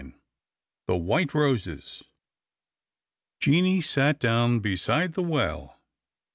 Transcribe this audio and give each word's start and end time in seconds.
The 0.87 0.97
White 0.97 1.35
Roses 1.35 2.01
JEANIE 3.39 3.81
sat 3.81 4.19
down 4.19 4.59
beside 4.59 5.13
the 5.13 5.21
well. 5.21 5.79